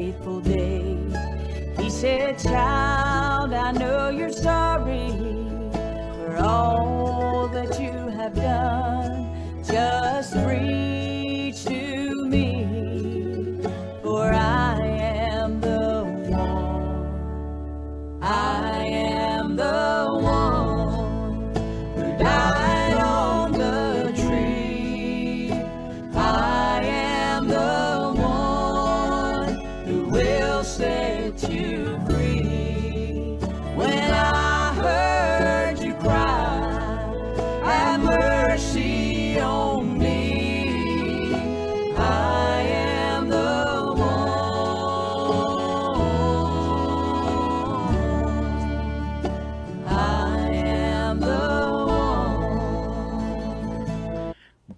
faithful 0.00 0.40
day. 0.40 0.96
He 1.76 1.90
said, 1.90 2.38
Child, 2.38 3.52
I 3.52 3.72
know 3.72 4.09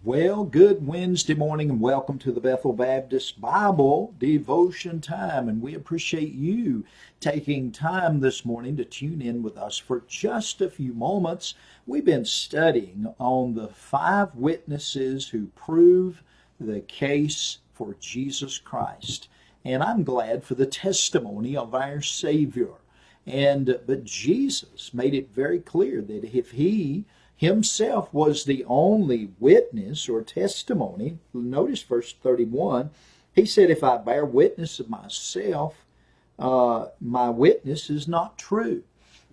Well, 0.05 0.43
good 0.43 0.85
Wednesday 0.85 1.35
morning 1.35 1.71
and 1.71 1.81
welcome 1.81 2.19
to 2.19 2.33
the 2.33 2.41
Bethel 2.41 2.73
Baptist 2.73 3.41
Bible 3.41 4.13
Devotion 4.19 5.01
Time. 5.01 5.49
And 5.49 5.63
we 5.63 5.77
appreciate 5.77 6.33
you 6.33 6.85
taking 7.21 7.71
time 7.71 8.19
this 8.19 8.45
morning 8.45 8.77
to 8.79 8.85
tune 8.85 9.23
in 9.23 9.45
with 9.45 9.57
us 9.57 9.79
for 9.79 10.03
just 10.09 10.61
a 10.61 10.69
few 10.69 10.93
moments. 10.93 11.55
We've 11.87 12.05
been 12.05 12.25
studying 12.25 13.15
on 13.21 13.55
the 13.55 13.69
five 13.69 14.35
witnesses 14.35 15.29
who 15.29 15.47
prove 15.55 16.25
the 16.59 16.81
case 16.81 17.59
for 17.73 17.95
Jesus 18.01 18.59
Christ. 18.59 19.29
And 19.65 19.85
I'm 19.85 20.03
glad 20.03 20.43
for 20.43 20.57
the 20.57 20.67
testimony 20.67 21.57
of 21.57 21.77
our 21.77 22.03
Savior. 22.03 22.73
And 23.25 23.79
but 23.87 24.03
Jesus 24.03 24.93
made 24.93 25.15
it 25.15 25.33
very 25.33 25.61
clear 25.61 26.03
that 26.03 26.25
if 26.37 26.51
he 26.51 27.05
himself 27.43 28.15
was 28.15 28.45
the 28.45 28.65
only 28.69 29.31
witness 29.41 30.09
or 30.09 30.23
testimony, 30.23 31.19
notice 31.35 31.83
verse 31.83 32.15
31, 32.23 32.91
he 33.35 33.45
said, 33.45 33.69
If 33.69 33.83
I 33.83 33.97
bear 33.97 34.25
witness 34.25 34.79
of 34.79 34.89
myself, 34.89 35.85
uh, 36.39 36.87
my 37.01 37.31
witness 37.31 37.91
is 37.91 38.07
not 38.07 38.39
true. 38.39 38.85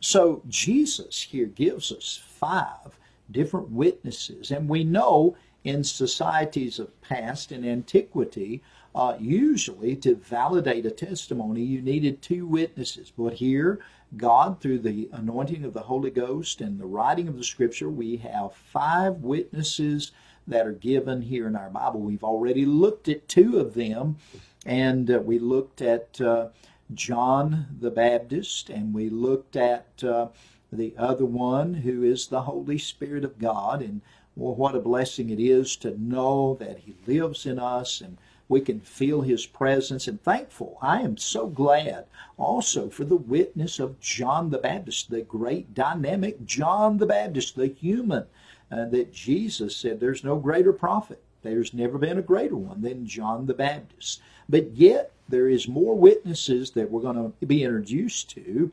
So 0.02 0.42
Jesus 0.48 1.22
here 1.22 1.46
gives 1.46 1.92
us 1.92 2.20
five 2.26 2.98
different 3.30 3.70
witnesses, 3.70 4.50
and 4.50 4.68
we 4.68 4.84
know 4.84 5.36
in 5.64 5.83
societies 5.83 6.80
of 6.80 7.00
past 7.02 7.52
and 7.52 7.64
antiquity, 7.64 8.64
uh, 8.95 9.16
usually 9.20 9.95
to 9.98 10.16
validate 10.16 10.86
a 10.86 10.92
testimony, 10.92 11.61
you 11.61 11.82
needed 11.82 12.22
two 12.22 12.45
witnesses. 12.45 13.11
But 13.16 13.33
here, 13.33 13.80
God, 14.17 14.60
through 14.60 14.80
the 14.80 15.10
anointing 15.14 15.64
of 15.64 15.73
the 15.73 15.82
Holy 15.82 16.10
Ghost 16.10 16.61
and 16.61 16.80
the 16.80 16.86
writing 16.86 17.27
of 17.27 17.38
the 17.38 17.44
Scripture, 17.44 17.89
we 17.89 18.17
have 18.17 18.54
five 18.54 19.17
witnesses 19.17 20.11
that 20.48 20.66
are 20.66 20.73
given 20.73 21.22
here 21.22 21.48
in 21.48 21.55
our 21.55 21.70
Bible. 21.70 22.00
We've 22.00 22.23
already 22.23 22.66
looked 22.66 23.08
at 23.08 23.27
two 23.27 23.60
of 23.60 23.76
them, 23.76 24.17
and 24.66 25.10
uh, 25.11 25.20
we 25.20 25.38
looked 25.38 25.82
at 25.82 26.20
uh, 26.20 26.48
John 26.94 27.67
the 27.80 27.92
Baptist, 27.92 28.70
and 28.70 28.94
we 28.94 29.10
looked 29.10 29.56
at 29.56 30.04
uh, 30.04 30.30
the 30.71 30.95
other 30.98 31.26
one 31.26 31.76
who 31.76 32.04
is 32.04 32.27
the 32.27 32.42
Holy 32.42 32.80
Spirit 32.80 33.23
of 33.23 33.38
God. 33.38 33.83
And 33.83 34.02
well, 34.36 34.56
what 34.56 34.76
a 34.76 34.80
blessing 34.80 35.30
it 35.30 35.39
is 35.39 35.76
to 35.77 36.00
know 36.02 36.56
that 36.60 36.80
He 36.80 36.95
lives 37.06 37.45
in 37.45 37.60
us 37.60 38.02
and 38.02 38.17
we 38.49 38.60
can 38.60 38.82
feel 38.82 39.21
His 39.21 39.45
presence 39.45 40.08
and 40.08 40.21
thankful. 40.21 40.77
I 40.82 41.02
am 41.02 41.15
so 41.17 41.48
glad 41.48 42.05
also 42.37 42.89
for 42.89 43.05
the 43.05 43.15
witness 43.15 43.80
of 43.80 43.99
John 44.02 44.49
the 44.49 44.58
Baptist, 44.58 45.10
the 45.10 45.21
great 45.21 45.73
dynamic 45.73 46.45
John 46.45 46.98
the 46.98 47.05
Baptist, 47.05 47.55
the 47.55 47.67
human, 47.67 48.26
uh, 48.71 48.86
that 48.86 49.14
Jesus 49.14 49.76
said 49.76 49.99
there's 49.99 50.23
no 50.23 50.36
greater 50.36 50.73
prophet. 50.73 51.21
There's 51.42 51.73
never 51.73 51.98
been 51.98 52.17
a 52.17 52.23
greater 52.23 52.55
one 52.58 52.82
than 52.82 53.05
John 53.05 53.45
the 53.45 53.54
Baptist. 53.54 54.21
But 54.49 54.71
yet, 54.71 55.11
there 55.30 55.48
is 55.48 55.67
more 55.67 55.95
witnesses 55.95 56.71
that 56.71 56.89
we're 56.89 57.02
going 57.02 57.33
to 57.39 57.45
be 57.45 57.64
introduced 57.64 58.32
to 58.32 58.71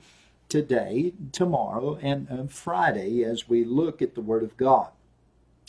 today, 0.49 1.13
tomorrow, 1.33 1.99
and, 2.01 2.27
and 2.29 2.51
Friday 2.51 3.23
as 3.25 3.49
we 3.49 3.65
look 3.65 4.01
at 4.01 4.15
the 4.15 4.21
Word 4.21 4.43
of 4.43 4.57
God. 4.57 4.89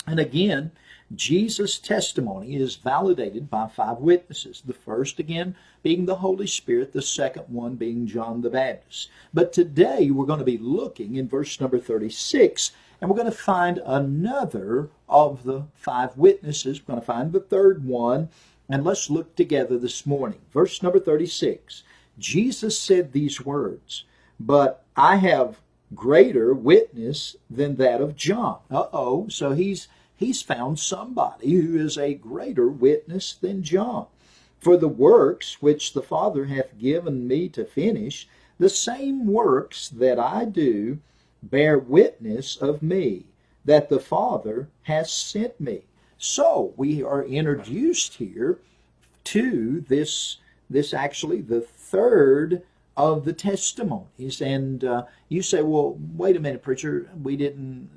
And 0.06 0.20
again, 0.20 0.72
Jesus' 1.16 1.80
testimony 1.80 2.56
is 2.56 2.76
validated 2.76 3.50
by 3.50 3.68
five 3.68 4.00
witnesses. 4.00 4.62
The 4.66 4.74
first, 4.74 5.20
again, 5.20 5.56
being 5.82 6.06
the 6.06 6.18
Holy 6.18 6.48
Spirit, 6.48 6.92
the 6.92 7.02
second 7.02 7.44
one 7.48 7.76
being 7.76 8.08
John 8.08 8.42
the 8.42 8.50
Baptist. 8.50 9.10
But 9.34 9.54
today 9.54 10.12
we're 10.12 10.26
going 10.26 10.40
to 10.40 10.46
be 10.46 10.58
looking 10.58 11.16
in 11.16 11.30
verse 11.30 11.62
number 11.62 11.80
36, 11.80 12.72
and 13.00 13.10
we're 13.10 13.16
going 13.16 13.32
to 13.32 13.38
find 13.38 13.80
another 13.86 14.90
of 15.08 15.44
the 15.44 15.64
five 15.74 16.18
witnesses. 16.18 16.82
We're 16.82 16.94
going 16.94 17.02
to 17.02 17.06
find 17.06 17.32
the 17.32 17.40
third 17.40 17.86
one, 17.86 18.30
and 18.68 18.84
let's 18.84 19.10
look 19.10 19.36
together 19.36 19.78
this 19.78 20.06
morning. 20.06 20.40
Verse 20.52 20.84
number 20.84 21.00
36 21.00 21.84
Jesus 22.20 22.80
said 22.80 23.12
these 23.12 23.46
words, 23.46 24.04
But 24.40 24.84
I 24.96 25.18
have 25.18 25.62
greater 25.94 26.54
witness 26.54 27.36
than 27.50 27.76
that 27.78 28.02
of 28.02 28.16
John. 28.16 28.60
Uh 28.70 28.88
oh, 28.92 29.28
so 29.30 29.52
he's 29.52 29.88
he's 30.18 30.42
found 30.42 30.80
somebody 30.80 31.54
who 31.54 31.78
is 31.78 31.98
a 31.98 32.16
greater 32.16 32.68
witness 32.68 33.36
than 33.36 33.64
John. 33.64 34.08
For 34.60 34.76
the 34.76 34.88
works 34.88 35.62
which 35.62 35.94
the 35.94 36.02
Father 36.02 36.46
hath 36.46 36.78
given 36.80 37.28
me 37.28 37.48
to 37.50 37.64
finish, 37.64 38.28
the 38.60 38.70
same 38.70 39.28
works 39.28 39.88
that 39.88 40.20
I 40.20 40.46
do 40.46 41.00
bear 41.44 41.78
witness 41.78 42.58
of 42.58 42.82
me, 42.82 43.26
that 43.66 43.90
the 43.90 44.00
Father 44.00 44.68
has 44.84 45.12
sent 45.12 45.60
me. 45.60 45.84
So 46.18 46.74
we 46.76 47.04
are 47.04 47.24
introduced 47.24 48.16
here 48.16 48.60
to 49.26 49.82
this, 49.82 50.38
this 50.70 50.94
actually 50.94 51.42
the 51.42 51.62
third 51.62 52.64
of 52.96 53.26
the 53.26 53.34
testimonies. 53.34 54.42
And 54.42 54.84
uh, 54.84 55.04
you 55.30 55.44
say, 55.44 55.62
well, 55.62 55.98
wait 56.16 56.36
a 56.36 56.40
minute, 56.40 56.64
preacher, 56.64 57.12
we 57.22 57.38
didn't, 57.38 57.90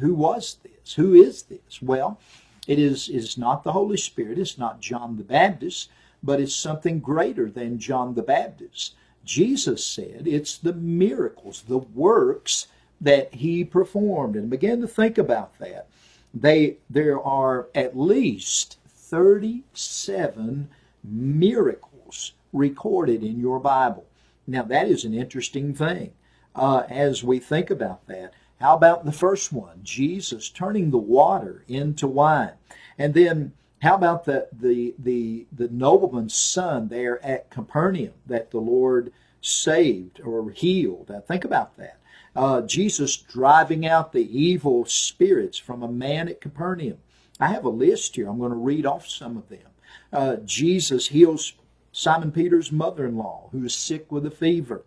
who 0.00 0.14
was 0.14 0.58
this? 0.62 0.72
Who 0.94 1.14
is 1.14 1.42
this? 1.42 1.82
Well, 1.82 2.18
it 2.66 2.78
is, 2.78 3.08
it 3.08 3.16
is 3.16 3.38
not 3.38 3.62
the 3.62 3.72
Holy 3.72 3.96
Spirit, 3.96 4.38
it's 4.38 4.58
not 4.58 4.80
John 4.80 5.16
the 5.16 5.24
Baptist, 5.24 5.90
but 6.22 6.40
it's 6.40 6.54
something 6.54 7.00
greater 7.00 7.50
than 7.50 7.78
John 7.78 8.14
the 8.14 8.22
Baptist. 8.22 8.94
Jesus 9.24 9.84
said 9.84 10.22
it's 10.26 10.56
the 10.56 10.72
miracles, 10.72 11.64
the 11.66 11.78
works 11.78 12.68
that 13.00 13.34
he 13.34 13.64
performed. 13.64 14.36
And 14.36 14.48
begin 14.48 14.80
to 14.80 14.88
think 14.88 15.18
about 15.18 15.58
that. 15.58 15.88
They, 16.32 16.78
there 16.88 17.20
are 17.20 17.68
at 17.74 17.98
least 17.98 18.78
37 18.88 20.68
miracles 21.04 22.32
recorded 22.52 23.22
in 23.22 23.38
your 23.40 23.60
Bible. 23.60 24.06
Now, 24.46 24.62
that 24.62 24.88
is 24.88 25.04
an 25.04 25.14
interesting 25.14 25.74
thing 25.74 26.12
uh, 26.54 26.84
as 26.88 27.24
we 27.24 27.38
think 27.38 27.70
about 27.70 28.06
that. 28.06 28.32
How 28.60 28.74
about 28.74 29.04
the 29.04 29.12
first 29.12 29.52
one? 29.52 29.80
Jesus 29.82 30.48
turning 30.48 30.90
the 30.90 30.98
water 30.98 31.64
into 31.68 32.06
wine. 32.06 32.52
And 32.98 33.12
then 33.12 33.52
how 33.82 33.94
about 33.94 34.24
the, 34.24 34.48
the, 34.52 34.94
the, 34.98 35.46
the 35.52 35.68
nobleman's 35.68 36.34
son 36.34 36.88
there 36.88 37.24
at 37.24 37.50
Capernaum 37.50 38.14
that 38.26 38.50
the 38.50 38.60
Lord 38.60 39.12
saved 39.42 40.20
or 40.20 40.50
healed? 40.50 41.10
Now, 41.10 41.20
think 41.20 41.44
about 41.44 41.76
that. 41.76 41.98
Uh, 42.34 42.62
Jesus 42.62 43.16
driving 43.16 43.86
out 43.86 44.12
the 44.12 44.38
evil 44.38 44.84
spirits 44.86 45.58
from 45.58 45.82
a 45.82 45.88
man 45.88 46.28
at 46.28 46.40
Capernaum. 46.40 46.98
I 47.38 47.48
have 47.48 47.64
a 47.64 47.70
list 47.70 48.16
here. 48.16 48.28
I'm 48.28 48.38
going 48.38 48.50
to 48.50 48.56
read 48.56 48.86
off 48.86 49.06
some 49.06 49.36
of 49.36 49.48
them. 49.48 49.68
Uh, 50.12 50.36
Jesus 50.44 51.08
heals 51.08 51.52
Simon 51.92 52.32
Peter's 52.32 52.72
mother 52.72 53.06
in 53.06 53.16
law, 53.16 53.48
who 53.52 53.64
is 53.64 53.74
sick 53.74 54.10
with 54.10 54.26
a 54.26 54.30
fever. 54.30 54.84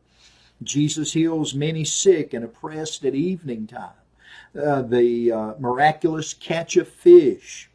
Jesus 0.61 1.13
heals 1.13 1.53
many 1.53 1.85
sick 1.85 2.33
and 2.33 2.43
oppressed 2.43 3.05
at 3.05 3.15
evening 3.15 3.67
time. 3.67 3.91
Uh, 4.59 4.81
the 4.81 5.31
uh, 5.31 5.53
miraculous 5.59 6.33
catch 6.33 6.75
of 6.75 6.87
fish 6.87 7.69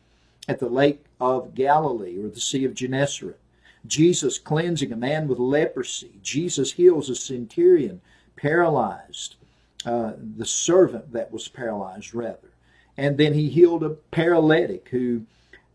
at 0.49 0.59
the 0.59 0.69
lake 0.69 1.05
of 1.21 1.55
Galilee 1.55 2.23
or 2.23 2.29
the 2.29 2.41
Sea 2.41 2.65
of 2.65 2.75
Gennesaret. 2.75 3.39
Jesus 3.87 4.39
cleansing 4.39 4.93
a 4.93 4.97
man 4.97 5.29
with 5.29 5.39
leprosy. 5.39 6.13
Jesus 6.23 6.73
heals 6.73 7.11
a 7.11 7.15
centurion 7.15 8.01
paralyzed, 8.37 9.37
uh, 9.85 10.13
the 10.19 10.47
servant 10.47 11.13
that 11.13 11.33
was 11.33 11.49
paralyzed, 11.49 12.15
rather. 12.15 12.51
And 12.97 13.19
then 13.19 13.35
he 13.35 13.49
healed 13.49 13.83
a 13.83 13.91
paralytic 13.91 14.89
who 14.89 15.27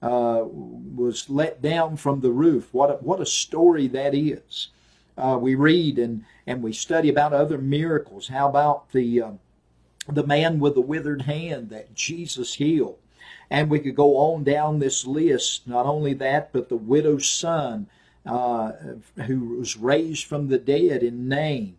uh, 0.01 0.43
was 0.43 1.29
let 1.29 1.61
down 1.61 1.97
from 1.97 2.21
the 2.21 2.31
roof. 2.31 2.73
What 2.73 2.89
a, 2.89 2.93
what 2.95 3.21
a 3.21 3.25
story 3.25 3.87
that 3.87 4.15
is. 4.15 4.69
Uh, 5.19 5.37
we 5.37 5.53
read 5.53 5.99
and, 5.99 6.23
and 6.47 6.63
we 6.63 6.71
study 6.71 7.09
about 7.09 7.33
other 7.33 7.57
miracles. 7.57 8.29
How 8.29 8.47
about 8.47 8.91
the, 8.91 9.21
uh, 9.21 9.31
the 10.07 10.25
man 10.25 10.59
with 10.59 10.75
the 10.75 10.81
withered 10.81 11.23
hand 11.23 11.69
that 11.69 11.93
Jesus 11.93 12.55
healed? 12.55 12.97
And 13.49 13.69
we 13.69 13.79
could 13.79 13.95
go 13.95 14.17
on 14.17 14.43
down 14.43 14.79
this 14.79 15.05
list. 15.05 15.67
Not 15.67 15.85
only 15.85 16.13
that, 16.15 16.53
but 16.53 16.69
the 16.69 16.77
widow's 16.77 17.27
son 17.27 17.87
uh, 18.25 18.71
who 19.25 19.57
was 19.57 19.75
raised 19.75 20.25
from 20.25 20.47
the 20.47 20.59
dead 20.59 21.03
in 21.03 21.27
Nain. 21.27 21.75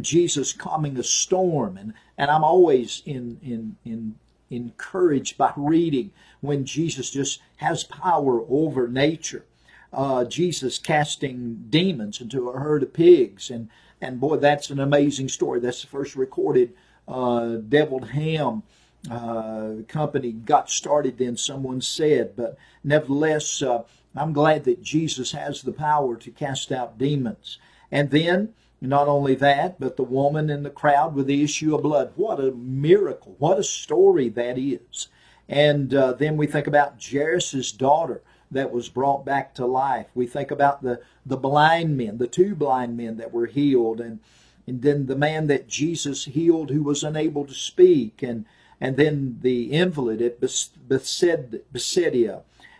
Jesus 0.00 0.52
calming 0.52 0.96
a 0.96 1.02
storm. 1.02 1.76
And, 1.76 1.94
and 2.16 2.30
I'm 2.30 2.44
always 2.44 3.02
in, 3.04 3.38
in, 3.42 3.76
in 3.84 4.14
encouraged 4.50 5.38
by 5.38 5.52
reading 5.56 6.10
when 6.40 6.64
Jesus 6.64 7.10
just 7.10 7.40
has 7.56 7.84
power 7.84 8.42
over 8.48 8.88
nature. 8.88 9.44
Uh, 9.92 10.24
Jesus 10.24 10.78
casting 10.78 11.66
demons 11.68 12.20
into 12.20 12.48
a 12.48 12.58
herd 12.58 12.82
of 12.82 12.92
pigs, 12.92 13.50
and 13.50 13.68
and 14.00 14.20
boy, 14.20 14.36
that's 14.36 14.70
an 14.70 14.80
amazing 14.80 15.28
story. 15.28 15.60
That's 15.60 15.82
the 15.82 15.88
first 15.88 16.16
recorded 16.16 16.72
uh, 17.06 17.56
deviled 17.56 18.08
ham 18.10 18.62
uh, 19.10 19.82
company 19.88 20.32
got 20.32 20.70
started. 20.70 21.18
Then 21.18 21.36
someone 21.36 21.80
said, 21.80 22.34
but 22.36 22.56
nevertheless, 22.82 23.62
uh, 23.62 23.82
I'm 24.14 24.32
glad 24.32 24.64
that 24.64 24.82
Jesus 24.82 25.32
has 25.32 25.62
the 25.62 25.72
power 25.72 26.16
to 26.16 26.30
cast 26.30 26.72
out 26.72 26.98
demons. 26.98 27.58
And 27.90 28.10
then 28.10 28.54
not 28.80 29.08
only 29.08 29.34
that, 29.36 29.78
but 29.78 29.96
the 29.96 30.02
woman 30.02 30.50
in 30.50 30.62
the 30.62 30.70
crowd 30.70 31.14
with 31.14 31.26
the 31.26 31.42
issue 31.42 31.74
of 31.74 31.82
blood. 31.82 32.12
What 32.16 32.40
a 32.40 32.52
miracle. 32.52 33.36
What 33.38 33.58
a 33.58 33.64
story 33.64 34.28
that 34.30 34.58
is. 34.58 35.08
And 35.48 35.92
uh, 35.92 36.12
then 36.12 36.36
we 36.36 36.46
think 36.46 36.66
about 36.66 37.02
Jairus' 37.02 37.72
daughter 37.72 38.22
that 38.50 38.72
was 38.72 38.88
brought 38.88 39.24
back 39.24 39.54
to 39.54 39.66
life. 39.66 40.06
We 40.14 40.26
think 40.26 40.50
about 40.50 40.82
the, 40.82 41.00
the 41.24 41.36
blind 41.36 41.96
men, 41.96 42.18
the 42.18 42.26
two 42.26 42.54
blind 42.54 42.96
men 42.96 43.16
that 43.18 43.32
were 43.32 43.46
healed, 43.46 44.00
and, 44.00 44.20
and 44.66 44.82
then 44.82 45.06
the 45.06 45.16
man 45.16 45.46
that 45.46 45.68
Jesus 45.68 46.24
healed 46.24 46.70
who 46.70 46.82
was 46.82 47.04
unable 47.04 47.46
to 47.46 47.54
speak, 47.54 48.22
and, 48.22 48.44
and 48.80 48.96
then 48.96 49.38
the 49.42 49.72
invalid 49.72 50.20
at 50.20 50.40
Bethsaida, 50.40 51.62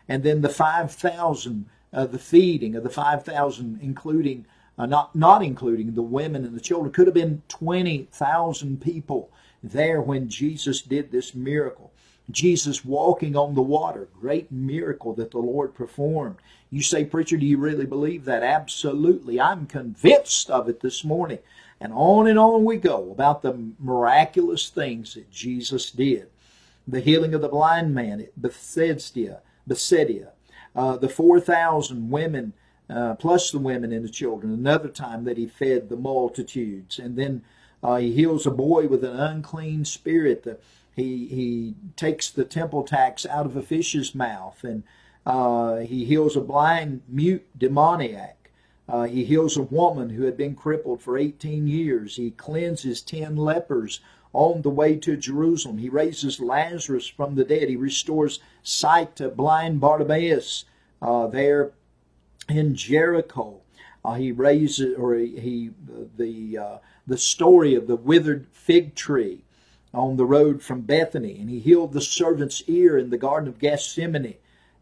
and 0.08 0.22
then 0.22 0.40
the 0.40 0.48
5,000, 0.48 1.66
uh, 1.92 2.06
the 2.06 2.18
feeding 2.18 2.74
of 2.74 2.82
the 2.82 2.90
5,000, 2.90 3.78
including 3.82 4.46
uh, 4.78 4.86
not 4.86 5.14
not 5.14 5.42
including 5.42 5.94
the 5.94 6.00
women 6.00 6.42
and 6.46 6.56
the 6.56 6.60
children. 6.60 6.90
Could 6.90 7.06
have 7.06 7.12
been 7.12 7.42
twenty 7.48 8.08
thousand 8.10 8.80
people 8.80 9.30
there 9.62 10.00
when 10.00 10.30
Jesus 10.30 10.80
did 10.80 11.12
this 11.12 11.34
miracle. 11.34 11.92
Jesus 12.32 12.84
walking 12.84 13.36
on 13.36 13.54
the 13.54 13.62
water, 13.62 14.08
great 14.20 14.50
miracle 14.50 15.14
that 15.14 15.30
the 15.30 15.38
Lord 15.38 15.74
performed. 15.74 16.36
You 16.70 16.82
say, 16.82 17.04
preacher, 17.04 17.36
do 17.36 17.46
you 17.46 17.58
really 17.58 17.86
believe 17.86 18.24
that? 18.26 18.42
Absolutely. 18.42 19.40
I'm 19.40 19.66
convinced 19.66 20.50
of 20.50 20.68
it 20.68 20.80
this 20.80 21.04
morning. 21.04 21.38
And 21.80 21.92
on 21.94 22.26
and 22.26 22.38
on 22.38 22.64
we 22.64 22.76
go 22.76 23.10
about 23.10 23.42
the 23.42 23.72
miraculous 23.78 24.68
things 24.68 25.14
that 25.14 25.30
Jesus 25.30 25.90
did. 25.90 26.28
The 26.86 27.00
healing 27.00 27.34
of 27.34 27.40
the 27.40 27.48
blind 27.48 27.94
man 27.94 28.20
at 28.20 28.40
Bethesda, 28.40 29.40
Bethsaida, 29.66 30.32
uh, 30.76 30.96
the 30.96 31.08
4,000 31.08 32.10
women 32.10 32.52
uh, 32.88 33.14
plus 33.14 33.50
the 33.50 33.58
women 33.58 33.92
and 33.92 34.04
the 34.04 34.10
children. 34.10 34.52
Another 34.52 34.88
time 34.88 35.24
that 35.24 35.38
he 35.38 35.46
fed 35.46 35.88
the 35.88 35.96
multitudes. 35.96 36.98
And 36.98 37.16
then 37.16 37.42
uh, 37.82 37.96
he 37.96 38.12
heals 38.12 38.46
a 38.46 38.50
boy 38.50 38.88
with 38.88 39.04
an 39.04 39.18
unclean 39.18 39.84
spirit. 39.84 40.42
The, 40.42 40.58
he, 41.00 41.26
he 41.26 41.74
takes 41.96 42.30
the 42.30 42.44
temple 42.44 42.82
tax 42.82 43.26
out 43.26 43.46
of 43.46 43.56
a 43.56 43.62
fish's 43.62 44.14
mouth. 44.14 44.62
And 44.62 44.82
uh, 45.26 45.76
he 45.78 46.04
heals 46.04 46.36
a 46.36 46.40
blind, 46.40 47.02
mute 47.08 47.46
demoniac. 47.56 48.50
Uh, 48.88 49.04
he 49.04 49.24
heals 49.24 49.56
a 49.56 49.62
woman 49.62 50.10
who 50.10 50.24
had 50.24 50.36
been 50.36 50.54
crippled 50.54 51.00
for 51.00 51.16
18 51.16 51.66
years. 51.66 52.16
He 52.16 52.32
cleanses 52.32 53.02
10 53.02 53.36
lepers 53.36 54.00
on 54.32 54.62
the 54.62 54.70
way 54.70 54.96
to 54.96 55.16
Jerusalem. 55.16 55.78
He 55.78 55.88
raises 55.88 56.40
Lazarus 56.40 57.06
from 57.06 57.34
the 57.34 57.44
dead. 57.44 57.68
He 57.68 57.76
restores 57.76 58.40
sight 58.62 59.16
to 59.16 59.28
blind 59.28 59.80
Bartimaeus 59.80 60.64
uh, 61.00 61.28
there 61.28 61.72
in 62.48 62.74
Jericho. 62.74 63.60
Uh, 64.04 64.14
he 64.14 64.32
raises, 64.32 64.96
or 64.96 65.14
he, 65.14 65.38
he 65.38 65.70
the 66.16 66.58
uh, 66.58 66.78
the 67.06 67.18
story 67.18 67.74
of 67.74 67.86
the 67.86 67.96
withered 67.96 68.46
fig 68.52 68.94
tree 68.94 69.42
on 69.92 70.16
the 70.16 70.24
road 70.24 70.62
from 70.62 70.82
Bethany, 70.82 71.38
and 71.38 71.50
he 71.50 71.58
healed 71.58 71.92
the 71.92 72.00
servant's 72.00 72.62
ear 72.66 72.96
in 72.96 73.10
the 73.10 73.18
Garden 73.18 73.48
of 73.48 73.58
Gethsemane. 73.58 74.36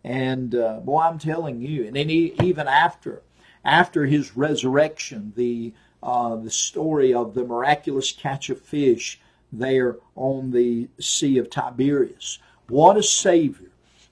And 0.05 0.55
uh, 0.55 0.81
boy, 0.81 1.00
I'm 1.00 1.19
telling 1.19 1.60
you, 1.60 1.87
and 1.87 1.96
then 1.96 2.08
he, 2.08 2.34
even 2.43 2.69
after 2.69 3.22
after 3.64 4.06
his 4.06 4.37
resurrection, 4.37 5.32
the 5.37 5.72
uh, 6.02 6.37
the 6.37 6.50
story 6.50 7.12
of 7.12 7.34
the 7.34 7.44
miraculous 7.44 8.12
catch 8.12 8.50
of 8.50 8.60
fish 8.60 9.20
there 9.52 9.96
on 10.14 10.52
the 10.52 10.88
Sea 11.00 11.38
of 11.38 11.50
Tiberias. 11.50 12.38
What 12.69 12.96
a 12.96 13.02
Savior! 13.02 13.69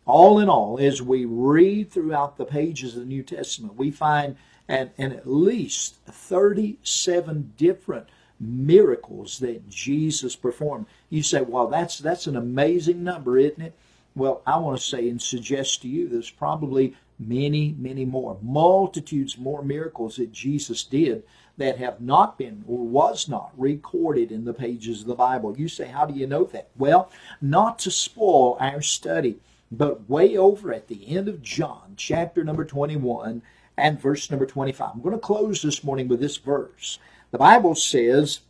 all 0.07 0.39
in 0.39 0.49
all, 0.49 0.79
as 0.79 1.03
we 1.03 1.25
read 1.25 1.91
throughout 1.91 2.37
the 2.37 2.45
pages 2.45 2.95
of 2.95 3.01
the 3.01 3.07
New 3.07 3.25
Testament, 3.25 3.77
we 3.77 3.91
find 3.91 4.37
and, 4.69 4.91
and 4.97 5.13
at 5.13 5.29
least 5.29 5.97
37 6.07 7.55
different 7.57 8.09
miracles 8.39 9.39
that 9.41 9.69
Jesus 9.69 10.37
performed. 10.37 10.87
You 11.11 11.23
say, 11.23 11.43
well, 11.43 11.69
that's 11.69 11.99
that's 11.99 12.27
an 12.27 12.37
amazing 12.37 13.03
number, 13.03 13.39
isn't 13.39 13.61
it? 13.61 13.75
Well, 14.15 14.43
I 14.47 14.59
want 14.59 14.79
to 14.79 14.85
say 14.85 15.09
and 15.09 15.21
suggest 15.21 15.83
to 15.83 15.89
you 15.89 16.09
there's 16.09 16.31
probably 16.31 16.97
many, 17.19 17.75
many 17.79 18.05
more, 18.05 18.39
multitudes 18.43 19.39
more 19.39 19.63
miracles 19.63 20.17
that 20.17 20.33
Jesus 20.33 20.85
did 20.85 21.23
that 21.57 21.79
have 21.79 22.01
not 22.01 22.37
been 22.39 22.65
or 22.67 22.79
was 22.79 23.29
not 23.29 23.51
recorded 23.57 24.31
in 24.31 24.45
the 24.45 24.53
pages 24.53 25.01
of 25.01 25.07
the 25.07 25.15
Bible. 25.15 25.57
You 25.57 25.69
say, 25.69 25.87
how 25.87 26.05
do 26.05 26.15
you 26.15 26.27
know 26.27 26.45
that? 26.45 26.69
Well, 26.77 27.11
not 27.41 27.79
to 27.81 27.91
spoil 27.91 28.59
our 28.61 28.83
study 28.83 29.39
but 29.71 30.09
way 30.09 30.37
over 30.37 30.73
at 30.73 30.89
the 30.89 31.17
end 31.17 31.29
of 31.29 31.43
John, 31.43 31.95
chapter 31.97 32.45
number 32.45 32.65
21 32.65 33.43
and 33.77 34.01
verse 34.01 34.31
number 34.31 34.47
25. 34.47 34.91
I'm 34.95 35.03
going 35.03 35.15
to 35.15 35.19
close 35.19 35.63
this 35.63 35.83
morning 35.83 36.09
with 36.09 36.21
this 36.21 36.37
verse. 36.37 36.99
The 37.31 37.39
Bible 37.39 37.75
says, 37.75 38.41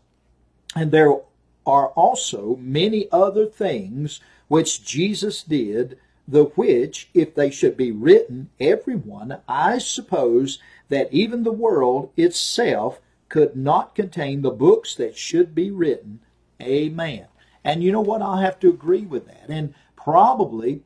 And 0.75 0.91
there 0.91 1.15
are 1.67 1.89
also 1.89 2.57
many 2.61 3.09
other 3.11 3.47
things 3.47 4.21
which 4.49 4.85
Jesus 4.85 5.43
did, 5.43 5.99
the 6.29 6.45
which, 6.45 7.09
if 7.15 7.35
they 7.35 7.51
should 7.51 7.77
be 7.77 7.91
written, 7.91 8.51
every 8.61 8.97
one, 8.97 9.39
I 9.49 9.79
suppose 9.79 10.59
that 10.89 11.13
even 11.13 11.43
the 11.43 11.53
world 11.53 12.11
itself 12.17 13.01
could 13.29 13.57
not 13.57 13.95
contain 13.95 14.43
the 14.43 14.51
books 14.51 14.95
that 14.97 15.17
should 15.17 15.55
be 15.55 15.71
written. 15.71 16.21
Amen. 16.61 17.27
And 17.65 17.83
you 17.83 17.91
know 17.91 18.01
what? 18.01 18.23
I'll 18.23 18.37
have 18.37 18.61
to 18.61 18.69
agree 18.69 19.05
with 19.05 19.27
that. 19.27 19.47
And 19.49 19.75
probably 19.97 20.83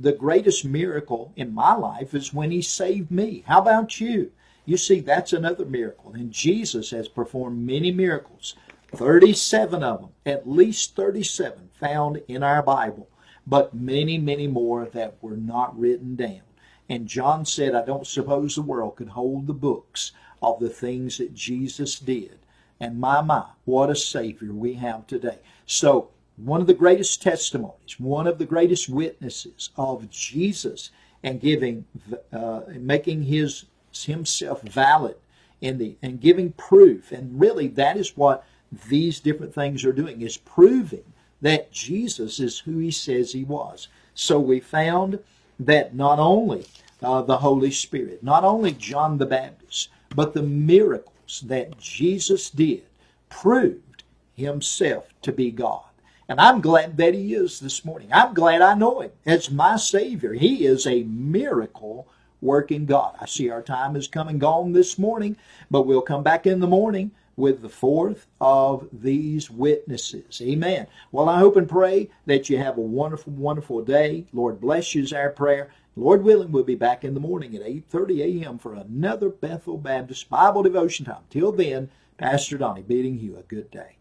the 0.00 0.12
greatest 0.12 0.64
miracle 0.64 1.32
in 1.34 1.52
my 1.52 1.74
life 1.74 2.14
is 2.14 2.32
when 2.32 2.52
he 2.52 2.62
saved 2.62 3.10
me. 3.10 3.42
How 3.46 3.60
about 3.60 4.00
you? 4.00 4.30
You 4.64 4.76
see, 4.76 5.00
that's 5.00 5.32
another 5.32 5.64
miracle. 5.64 6.12
And 6.12 6.30
Jesus 6.30 6.90
has 6.90 7.08
performed 7.08 7.66
many 7.66 7.90
miracles, 7.90 8.54
37 8.94 9.82
of 9.82 10.00
them, 10.00 10.10
at 10.26 10.48
least 10.48 10.96
37 10.96 11.70
found 11.74 12.22
in 12.28 12.42
our 12.42 12.62
Bible, 12.62 13.08
but 13.46 13.74
many, 13.74 14.18
many 14.18 14.46
more 14.46 14.84
that 14.86 15.16
were 15.22 15.36
not 15.36 15.78
written 15.78 16.14
down. 16.16 16.42
And 16.88 17.06
John 17.06 17.44
said, 17.44 17.74
I 17.74 17.84
don't 17.84 18.06
suppose 18.06 18.54
the 18.54 18.62
world 18.62 18.96
could 18.96 19.10
hold 19.10 19.46
the 19.46 19.54
books 19.54 20.12
of 20.42 20.58
the 20.60 20.68
things 20.68 21.18
that 21.18 21.34
Jesus 21.34 21.98
did. 21.98 22.38
And 22.80 22.98
my, 22.98 23.20
my, 23.20 23.44
what 23.64 23.90
a 23.90 23.96
Savior 23.96 24.52
we 24.52 24.74
have 24.74 25.06
today. 25.06 25.38
So 25.66 26.10
one 26.36 26.60
of 26.60 26.66
the 26.66 26.74
greatest 26.74 27.22
testimonies, 27.22 27.98
one 27.98 28.26
of 28.26 28.38
the 28.38 28.46
greatest 28.46 28.88
witnesses 28.88 29.70
of 29.76 30.10
Jesus 30.10 30.90
and 31.22 31.40
giving, 31.40 31.84
uh, 32.32 32.62
making 32.68 33.24
his 33.24 33.66
himself 33.92 34.62
valid 34.62 35.16
in 35.60 35.78
the 35.78 35.96
and 36.02 36.20
giving 36.20 36.52
proof. 36.52 37.12
And 37.12 37.40
really, 37.40 37.68
that 37.68 37.96
is 37.96 38.16
what 38.16 38.44
these 38.88 39.20
different 39.20 39.54
things 39.54 39.84
are 39.84 39.92
doing: 39.92 40.22
is 40.22 40.36
proving 40.36 41.12
that 41.40 41.72
Jesus 41.72 42.38
is 42.40 42.60
who 42.60 42.78
he 42.78 42.90
says 42.90 43.32
he 43.32 43.44
was. 43.44 43.88
So 44.14 44.38
we 44.38 44.60
found 44.60 45.18
that 45.58 45.94
not 45.94 46.18
only 46.18 46.66
uh, 47.02 47.22
the 47.22 47.38
Holy 47.38 47.70
Spirit, 47.70 48.22
not 48.22 48.44
only 48.44 48.72
John 48.72 49.18
the 49.18 49.26
Baptist, 49.26 49.88
but 50.14 50.34
the 50.34 50.42
miracles 50.42 51.42
that 51.46 51.78
Jesus 51.78 52.50
did 52.50 52.84
proved 53.28 54.02
himself 54.34 55.08
to 55.22 55.32
be 55.32 55.50
God. 55.50 55.84
And 56.28 56.40
I'm 56.40 56.60
glad 56.60 56.96
that 56.98 57.14
He 57.14 57.34
is 57.34 57.58
this 57.58 57.84
morning. 57.84 58.08
I'm 58.12 58.34
glad 58.34 58.62
I 58.62 58.74
know 58.74 59.00
Him 59.00 59.10
as 59.26 59.50
my 59.50 59.76
Savior. 59.76 60.32
He 60.32 60.64
is 60.64 60.86
a 60.86 61.02
miracle 61.02 62.06
working 62.40 62.86
God. 62.86 63.16
I 63.20 63.26
see 63.26 63.50
our 63.50 63.62
time 63.62 63.96
is 63.96 64.08
come 64.08 64.28
and 64.28 64.40
gone 64.40 64.72
this 64.72 64.98
morning, 64.98 65.36
but 65.70 65.82
we'll 65.82 66.02
come 66.02 66.22
back 66.22 66.46
in 66.46 66.60
the 66.60 66.66
morning 66.66 67.12
with 67.36 67.62
the 67.62 67.68
fourth 67.68 68.26
of 68.40 68.88
these 68.92 69.50
witnesses. 69.50 70.40
Amen. 70.42 70.86
Well, 71.10 71.28
I 71.28 71.38
hope 71.38 71.56
and 71.56 71.68
pray 71.68 72.10
that 72.26 72.50
you 72.50 72.58
have 72.58 72.76
a 72.76 72.82
wonderful, 72.82 73.32
wonderful 73.32 73.82
day. 73.82 74.26
Lord 74.32 74.60
bless 74.60 74.94
you 74.94 75.02
is 75.02 75.12
our 75.12 75.30
prayer. 75.30 75.70
Lord 75.96 76.22
willing, 76.22 76.52
we'll 76.52 76.64
be 76.64 76.76
back 76.76 77.04
in 77.04 77.14
the 77.14 77.20
morning 77.20 77.56
at 77.56 77.62
8.30 77.62 78.44
a.m. 78.44 78.58
for 78.58 78.74
another 78.74 79.28
Bethel 79.28 79.76
Baptist 79.76 80.28
Bible 80.30 80.62
devotion 80.62 81.06
time. 81.06 81.24
Till 81.30 81.52
then, 81.52 81.90
Pastor 82.16 82.58
Donnie 82.58 82.82
bidding 82.82 83.18
you 83.18 83.36
a 83.36 83.42
good 83.42 83.70
day. 83.70 83.96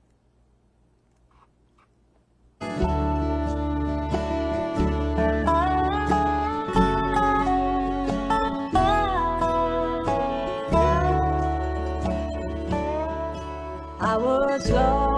Was 14.60 15.09